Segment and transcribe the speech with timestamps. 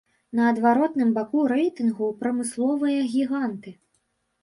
[0.37, 3.79] На адваротным баку рэйтынгу прамысловыя гіганты.